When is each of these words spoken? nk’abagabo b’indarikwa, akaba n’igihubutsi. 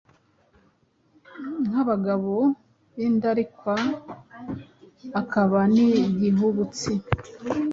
nk’abagabo 1.67 2.33
b’indarikwa, 2.95 3.75
akaba 5.21 5.59
n’igihubutsi. 5.73 6.91